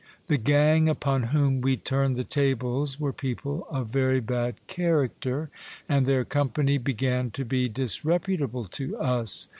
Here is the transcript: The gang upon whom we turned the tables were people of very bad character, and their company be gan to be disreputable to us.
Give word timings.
The 0.25 0.39
gang 0.39 0.89
upon 0.89 1.25
whom 1.29 1.61
we 1.61 1.77
turned 1.77 2.15
the 2.15 2.23
tables 2.23 2.99
were 2.99 3.13
people 3.13 3.67
of 3.69 3.89
very 3.89 4.19
bad 4.19 4.55
character, 4.65 5.51
and 5.87 6.07
their 6.07 6.25
company 6.25 6.79
be 6.79 6.93
gan 6.95 7.29
to 7.29 7.45
be 7.45 7.69
disreputable 7.69 8.65
to 8.65 8.97
us. 8.97 9.47